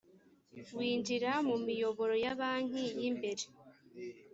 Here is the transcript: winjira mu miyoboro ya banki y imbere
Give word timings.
winjira 0.77 1.31
mu 1.47 1.55
miyoboro 1.65 2.13
ya 2.23 2.33
banki 2.39 2.83
y 3.01 3.03
imbere 3.09 3.43